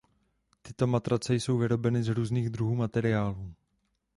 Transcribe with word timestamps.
Tyto 0.61 0.87
matrace 0.87 1.35
jsou 1.35 1.57
vyrobeny 1.57 2.03
z 2.03 2.07
různých 2.07 2.49
druhů 2.49 2.75
materiálů. 2.75 3.53